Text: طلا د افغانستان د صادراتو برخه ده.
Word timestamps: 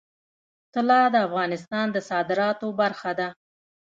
طلا 0.73 1.01
د 1.13 1.15
افغانستان 1.27 1.85
د 1.91 1.97
صادراتو 2.09 2.67
برخه 2.81 3.11
ده. 3.19 3.27